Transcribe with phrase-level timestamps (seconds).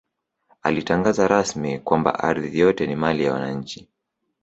[0.61, 3.87] Alitangaza rasmi kwamba ardhi yote ni mali ya wananchi